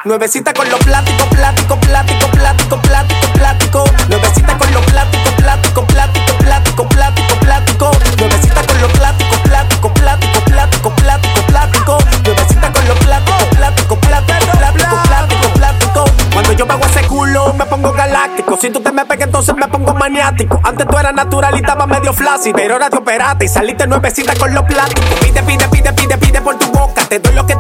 Nuevecita 0.08 0.54
con 0.54 0.70
los 0.70 0.80
pláticos, 0.80 1.28
plático, 1.28 1.76
plático, 1.82 2.28
plático, 2.28 2.80
plático, 2.80 3.28
plático. 3.34 3.84
Nuevecita 4.08 4.58
con 4.58 4.74
los 4.74 4.86
pláticos, 4.86 5.34
plático, 5.34 5.86
plático, 5.86 6.38
plático, 6.38 6.88
plático, 6.88 7.36
plático. 7.42 7.92
Nuevecita 8.18 8.62
con 8.66 8.82
los 8.82 8.92
pláticos, 8.94 9.40
plático, 9.42 9.94
plático, 9.94 10.40
plático, 10.46 10.92
plático, 10.96 11.42
plático. 11.48 11.98
Nuevecita 12.24 12.72
con 12.72 12.88
los 12.88 12.98
pláticos, 13.00 13.48
plático, 13.58 13.96
plático, 13.98 14.52
plático, 14.58 15.02
plático, 15.04 15.50
plático. 15.56 16.06
Cuando 16.32 16.54
yo 16.54 16.66
bajo 16.66 16.86
ese 16.86 17.06
culo 17.06 17.54
me 17.54 17.66
pongo 17.66 17.92
galáctico. 17.92 18.58
Si 18.62 18.70
tú 18.70 18.80
te 18.80 18.94
me 18.94 19.06
pegas 19.06 19.28
entonces 19.28 19.56
me 19.56 19.68
pongo 19.68 19.94
maniático. 19.94 20.62
Antes 20.64 20.88
tú 20.88 20.98
eras 20.98 21.14
natural 21.14 21.54
y 21.56 21.60
estabas 21.60 21.88
medio 21.88 22.14
flácido, 22.14 22.56
pero 22.56 22.76
ahora 22.76 22.90
te 22.90 22.96
operaste 22.96 23.44
y 23.44 23.48
saliste 23.50 23.86
nuevecita 23.86 24.34
con 24.36 24.54
los 24.54 24.64
pláticos. 24.64 25.04
Pide, 25.20 25.44
pide, 25.44 25.68
pide, 25.68 25.92
pide, 25.92 26.18
pide 26.18 26.42
por 26.42 26.58
tu 26.58 26.72
boca. 26.72 27.04
Te 27.10 27.20
doy 27.20 27.34
lo 27.34 27.46
que 27.46 27.58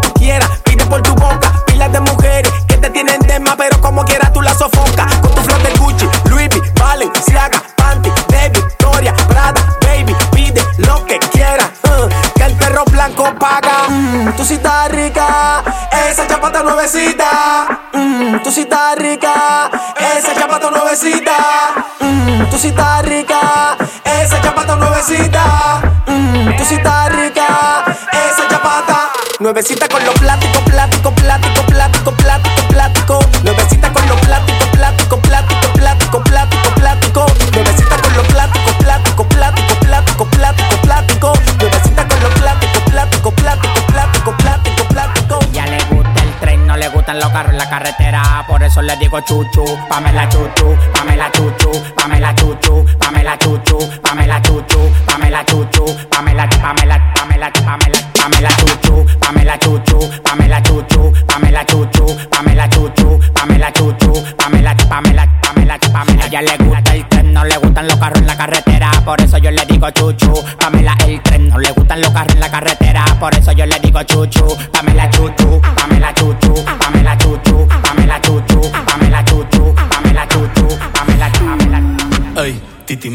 carretera, 47.69 48.45
por 48.47 48.61
eso 48.63 48.81
le 48.81 48.95
digo 48.97 49.19
chuchu. 49.21 49.63
Pamela 49.89 50.27
chuchu, 50.29 50.75
Pamela 50.93 51.31
chuchu, 51.31 51.71
Pamela 51.95 52.33
chuchu, 52.35 52.85
Pamela 52.99 53.37
chuchu, 53.37 53.77
Pamela 54.01 54.41
chuchu, 54.41 54.79
Pamela 55.05 55.43
chuchu, 55.45 55.85
Pamela 56.09 56.49
Pamela 56.49 57.13
Pamela 57.13 57.51
Pamela 57.51 57.99
Pamela 58.13 58.49
chuchu, 58.49 59.05
Pamela 59.19 59.57
chuchu, 59.59 59.99
Pamela 60.23 60.61
chuchu, 60.61 61.13
Pamela 61.27 61.65
chuchu, 61.65 62.05
Pamela 62.29 62.67
chuchu, 62.69 63.19
Pamela 63.33 63.71
chuchu, 63.71 64.13
Pamela 64.37 64.75
Pamela 64.89 65.27
Pamela 65.41 65.77
Pamela. 65.93 66.25
Ella 66.25 66.41
le 66.41 66.57
gusta 66.57 66.93
el 66.93 67.07
tren, 67.07 67.33
no 67.33 67.43
le 67.43 67.57
gustan 67.57 67.87
los 67.87 67.97
carros 67.97 68.19
en 68.19 68.27
la 68.27 68.37
carretera, 68.37 68.91
por 69.05 69.21
eso 69.21 69.37
yo 69.37 69.51
le 69.51 69.65
digo 69.65 69.89
chuchu. 69.91 70.33
Pamela 70.59 70.95
el 71.05 71.21
tren, 71.21 71.49
no 71.49 71.57
le 71.57 71.71
gustan 71.71 72.01
los 72.01 72.11
carros 72.11 72.33
en 72.33 72.39
la 72.39 72.49
carretera, 72.49 73.05
por 73.19 73.33
eso 73.35 73.51
yo 73.51 73.65
le 73.65 73.79
digo 73.79 74.03
chuchu. 74.03 74.45
Pamela 74.71 75.09
chuchu, 75.09 75.61
Pamela 75.75 76.13
chuchu. 76.13 76.46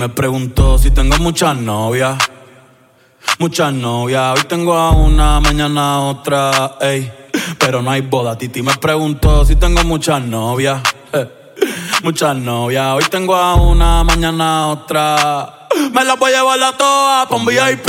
Me 0.03 0.09
preguntó 0.09 0.79
si 0.79 0.91
tengo 0.91 1.17
muchas 1.19 1.57
novias. 1.57 2.19
Muchas 3.39 3.73
novias, 3.73 4.37
hoy 4.37 4.45
tengo 4.49 4.75
a 4.75 4.91
una, 4.91 5.39
mañana 5.39 6.01
otra, 6.01 6.73
ey. 6.81 7.09
Pero 7.57 7.83
no 7.83 7.91
hay 7.93 8.01
boda, 8.01 8.37
Titi 8.37 8.63
me 8.63 8.75
preguntó 8.79 9.45
si 9.45 9.55
tengo 9.55 9.85
muchas 9.85 10.21
novias. 10.21 10.83
Muchas 12.03 12.35
novias, 12.35 12.85
hoy 12.95 13.05
tengo 13.09 13.37
a 13.37 13.55
una, 13.55 14.03
mañana 14.03 14.67
otra. 14.67 15.69
Me 15.93 16.03
las 16.05 16.19
voy 16.19 16.33
a 16.33 16.39
llevar 16.39 16.61
a 16.61 16.77
todas 16.77 17.29
pa' 17.29 17.37
un 17.37 17.47
VIP, 17.47 17.87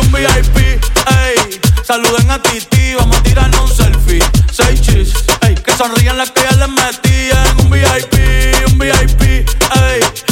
un 0.00 0.10
VIP, 0.10 0.56
ey. 0.56 1.60
Saluden 1.84 2.28
a 2.28 2.42
Titi, 2.42 2.94
vamos 2.94 3.18
a 3.18 3.22
tirarnos 3.22 3.60
un 3.60 3.76
selfie. 3.76 4.24
Seis 4.50 4.82
chis, 4.82 5.14
ey. 5.42 5.54
Que 5.54 5.70
sonrían 5.76 6.18
las 6.18 6.32
que 6.32 6.40
ya 6.42 6.56
les 6.56 6.68
metí 6.68 7.30
en 7.30 7.64
un 7.64 7.70
VIP, 7.70 8.14
un 8.66 8.78
VIP, 8.80 9.22
ey. 9.22 10.31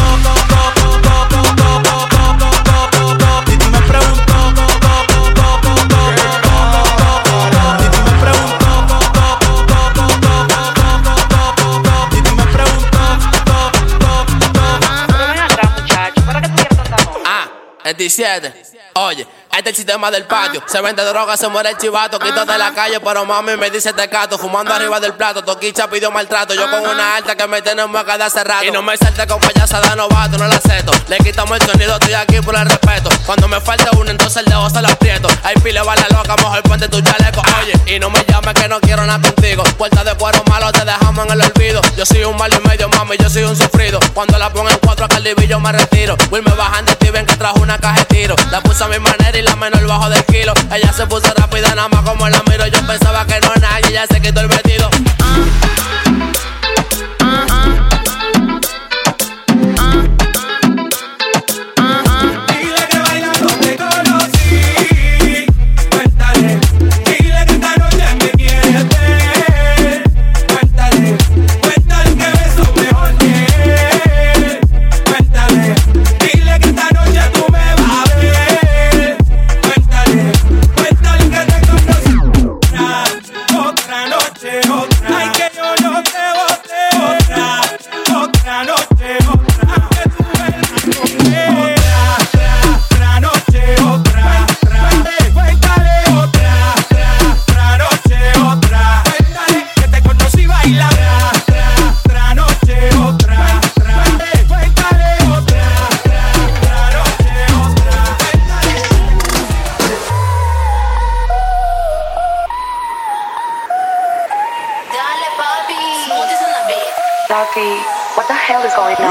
É 17.91 17.93
na 17.93 17.97
descida, 17.97 18.55
olha. 18.95 19.27
Este 19.51 19.69
es 19.69 19.73
el 19.73 19.75
sistema 19.75 20.09
del 20.09 20.25
patio. 20.25 20.63
Se 20.65 20.79
vende 20.79 21.03
droga, 21.03 21.35
se 21.35 21.47
muere 21.49 21.71
el 21.71 21.77
chivato. 21.77 22.17
Quítate 22.19 22.53
de 22.53 22.57
la 22.57 22.73
calle, 22.73 22.99
pero 23.01 23.25
mami 23.25 23.57
me 23.57 23.69
dice 23.69 23.91
tecato. 23.91 24.37
Fumando 24.37 24.73
arriba 24.73 24.99
del 25.01 25.13
plato. 25.13 25.43
Toquicha 25.43 25.89
pidió 25.89 26.09
maltrato. 26.09 26.53
Yo 26.53 26.69
con 26.71 26.79
una 26.87 27.17
alta 27.17 27.35
que 27.35 27.45
me 27.47 27.61
tenemos 27.61 28.01
que 28.01 28.07
dar 28.07 28.21
hace 28.21 28.43
rato. 28.45 28.63
Y 28.63 28.71
no 28.71 28.81
me 28.81 28.95
salte 28.95 29.27
con 29.27 29.41
payasa 29.41 29.81
de 29.81 29.95
novato, 29.97 30.37
no 30.37 30.47
la 30.47 30.55
acepto. 30.55 30.93
Le 31.09 31.17
quitamos 31.17 31.59
el 31.59 31.67
sonido, 31.69 31.93
estoy 31.93 32.13
aquí 32.13 32.39
por 32.39 32.55
el 32.55 32.65
respeto. 32.65 33.09
Cuando 33.25 33.49
me 33.49 33.59
falte 33.59 33.89
uno, 33.97 34.09
entonces 34.09 34.37
el 34.37 34.45
dedo 34.45 34.69
se 34.69 34.81
lo 34.81 34.87
aprieto. 34.87 35.27
Hay 35.43 35.55
pile 35.55 35.81
vale 35.81 36.05
loca, 36.11 36.35
mejor 36.37 36.63
ponte 36.63 36.87
tu 36.87 37.01
chaleco. 37.01 37.41
Oye, 37.61 37.73
y 37.93 37.99
no 37.99 38.09
me 38.09 38.23
llames 38.25 38.53
que 38.53 38.67
no 38.69 38.79
quiero 38.79 39.05
nada 39.05 39.21
contigo. 39.21 39.63
Puerta 39.77 40.03
de 40.05 40.15
cuero 40.15 40.41
malo, 40.49 40.71
te 40.71 40.85
dejamos 40.85 41.25
en 41.25 41.31
el 41.33 41.41
olvido. 41.41 41.81
Yo 41.97 42.05
soy 42.05 42.23
un 42.23 42.37
malo 42.37 42.55
y 42.55 42.67
medio, 42.67 42.87
mami, 42.89 43.17
yo 43.17 43.29
soy 43.29 43.43
un 43.43 43.55
sufrido. 43.57 43.99
Cuando 44.13 44.37
la 44.37 44.49
pongo 44.49 44.69
en 44.69 44.77
cuatro, 44.77 45.07
el 45.17 45.47
yo 45.47 45.59
me 45.59 45.71
retiro. 45.73 46.15
Will 46.31 46.43
me 46.43 46.53
bajan 46.53 46.85
de 46.85 46.95
ti, 46.95 47.09
ven 47.09 47.25
que 47.25 47.35
trajo 47.35 47.59
una 47.59 47.77
caja 47.77 47.99
de 47.99 48.05
tiro. 48.05 48.35
La 48.49 48.61
puse 48.61 48.83
a 48.83 48.87
mi 48.87 48.97
manera 48.99 49.37
y 49.37 49.40
la 49.41 49.55
menor 49.55 49.85
bajo 49.87 50.09
del 50.09 50.23
kilo. 50.25 50.53
Ella 50.71 50.93
se 50.93 51.05
puso 51.07 51.33
rápida, 51.35 51.73
nada 51.75 51.89
más 51.89 52.01
como 52.01 52.27
la 52.29 52.41
miro. 52.49 52.67
Yo 52.67 52.85
pensaba 52.85 53.25
que 53.25 53.39
no 53.41 53.53
nadie, 53.59 53.89
ella 53.89 54.05
se 54.07 54.21
quitó 54.21 54.41
el 54.41 54.47
vestido. 54.47 54.89
Dile 57.41 57.80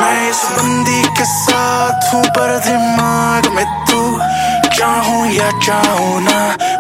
मैं 0.01 0.31
इस 0.31 0.43
बंदी 0.57 1.03
के 1.17 1.25
साथ 1.25 2.13
हूँ, 2.13 2.23
पर 2.37 2.59
दिमाग 2.67 3.47
में 3.57 3.65
तू 3.91 4.01
चाहूँ 4.79 5.27
या 5.33 5.51
चाहूँ 5.67 6.21
ना? 6.25 6.39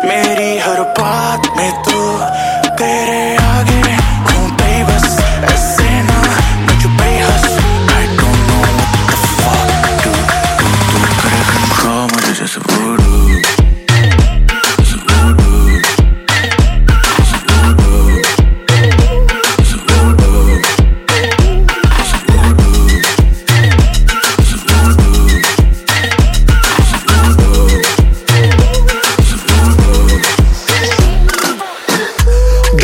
मेरी 0.09 0.59
हर 0.59 0.81
बात 0.99 1.53
में 1.57 1.71
तू 1.89 2.01
तेरे 2.81 3.21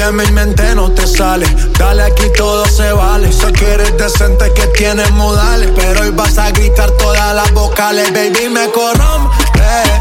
De 0.07 0.13
mi 0.13 0.31
mente 0.31 0.73
no 0.77 0.89
te 0.93 1.05
sale, 1.05 1.45
dale 1.81 2.05
aquí 2.05 2.31
todo 2.37 2.65
se 2.67 2.93
vale. 2.93 3.33
Sé 3.33 3.53
que 3.53 3.73
eres 3.73 3.97
decente, 3.97 4.53
que 4.55 4.69
tienes 4.69 5.11
modales, 5.11 5.69
pero 5.75 6.03
hoy 6.03 6.11
vas 6.11 6.39
a 6.39 6.53
gritar 6.53 6.93
todas 6.93 7.35
las 7.35 7.53
vocales, 7.53 8.13
baby 8.13 8.49
me 8.49 8.71
corrompe. 8.71 9.35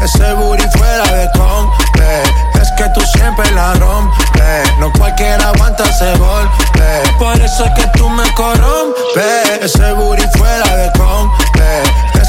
Ese 0.04 0.32
booty 0.34 0.62
fuera 0.78 1.12
de 1.12 1.28
compe, 1.36 2.22
es 2.62 2.70
que 2.78 2.88
tú 2.94 3.00
siempre 3.18 3.50
la 3.50 3.74
rompes. 3.74 4.78
No 4.78 4.92
cualquiera 4.92 5.48
aguanta 5.48 5.82
ese 5.82 6.16
golpe. 6.18 7.02
Por 7.18 7.34
eso 7.40 7.64
es 7.64 7.72
que 7.72 7.98
tú 7.98 8.08
me 8.08 8.32
corrompes. 8.34 9.60
Ese 9.60 9.90
booty 9.90 10.22
fuera 10.38 10.76
de 10.76 10.92
compte. 10.92 11.82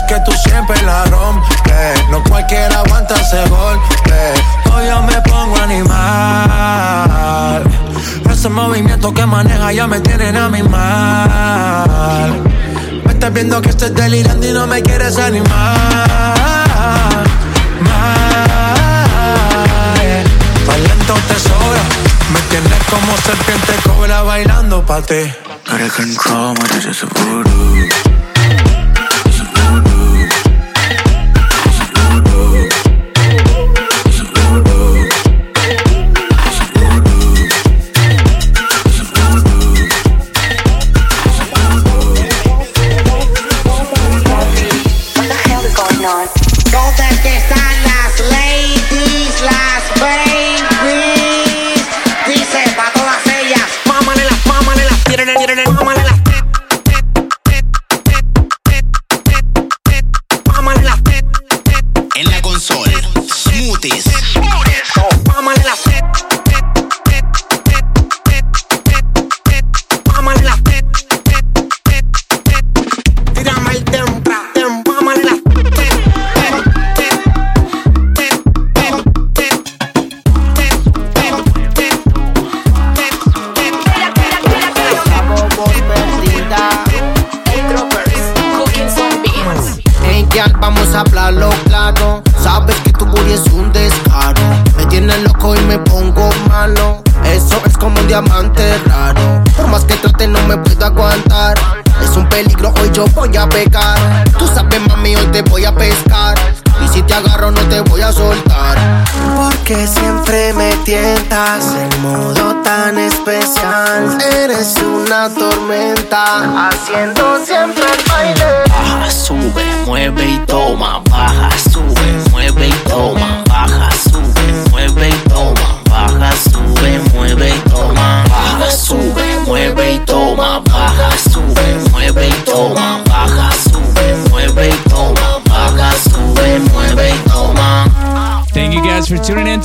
Que 0.08 0.20
tú 0.22 0.32
siempre 0.32 0.82
la 0.84 1.04
rompes. 1.06 2.08
No 2.10 2.24
cualquiera 2.24 2.80
aguanta 2.80 3.14
ese 3.16 3.42
golpe. 3.50 4.34
Hoy 4.74 4.88
yo 4.88 5.02
me 5.02 5.20
pongo 5.22 5.58
animal. 5.58 7.62
Ese 8.32 8.48
movimiento 8.48 9.14
que 9.14 9.26
maneja 9.26 9.74
ya 9.74 9.86
me 9.86 10.00
tienen 10.00 10.38
a 10.38 10.48
mi 10.48 10.64
mal. 10.64 12.42
Me 13.04 13.12
estás 13.12 13.34
viendo 13.34 13.62
que 13.62 13.68
estoy 13.70 13.90
delirando 13.90 14.48
y 14.48 14.54
no 14.54 14.66
me 14.66 14.82
quieres 14.82 15.18
animar. 15.18 15.50
Talento 20.66 21.16
te 21.28 21.36
sobra. 21.38 21.82
Me 22.32 22.40
tienes 22.50 22.82
como 22.90 23.18
serpiente 23.18 23.74
cobra 23.84 24.22
bailando 24.22 24.86
pa' 24.86 25.02
ti. 25.02 25.34
Control, 26.98 27.90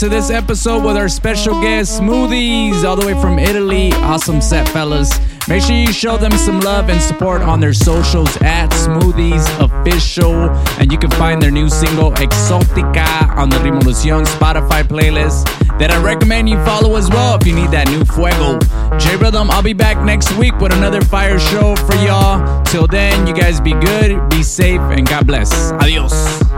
to 0.03 0.09
this 0.09 0.31
episode 0.31 0.85
with 0.85 0.97
our 0.97 1.09
special 1.09 1.61
guest, 1.61 2.01
Smoothies, 2.01 2.83
all 2.83 2.97
the 2.97 3.07
way 3.07 3.15
from 3.21 3.39
Italy. 3.39 3.93
Awesome 3.93 4.41
set, 4.41 4.69
fellas. 4.71 5.09
Make 5.49 5.63
sure 5.63 5.77
you 5.77 5.93
show 5.93 6.17
them 6.17 6.33
some 6.33 6.59
love 6.59 6.89
and 6.89 7.01
support 7.01 7.41
on 7.41 7.61
their 7.61 7.73
socials 7.73 8.37
at 8.39 8.69
Smoothies 8.71 9.47
Official. 9.61 10.51
And 10.81 10.91
you 10.91 10.99
can 10.99 11.11
find 11.13 11.41
their 11.41 11.53
new 11.53 11.69
single, 11.69 12.11
Exotica, 12.15 13.37
on 13.37 13.49
the 13.49 13.59
Revolucion 13.59 14.25
Spotify 14.25 14.83
playlist 14.83 15.45
that 15.79 15.93
I 15.93 16.03
recommend 16.03 16.49
you 16.49 16.57
follow 16.65 16.97
as 16.97 17.09
well 17.09 17.37
if 17.41 17.47
you 17.47 17.55
need 17.55 17.71
that 17.71 17.87
new 17.87 18.05
fuego. 18.05 18.59
J 18.99 19.15
Rhythm, 19.15 19.53
I'll 19.53 19.63
be 19.63 19.73
back 19.73 20.05
next 20.05 20.37
week 20.37 20.59
with 20.59 20.73
another 20.73 21.01
fire 21.01 21.39
show 21.39 21.77
for 21.77 21.95
y'all. 22.05 22.65
Till 22.65 22.89
then, 22.89 23.25
you 23.29 23.35
guys 23.35 23.61
be 23.61 23.73
good, 23.75 24.29
be 24.31 24.43
safe, 24.43 24.81
and 24.81 25.09
God 25.09 25.29
bless. 25.29 25.53
Adios. 25.71 26.52